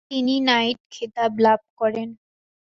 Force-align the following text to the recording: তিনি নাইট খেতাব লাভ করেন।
তিনি 0.11 0.33
নাইট 0.41 0.77
খেতাব 0.91 1.31
লাভ 1.39 1.59
করেন। 1.77 2.09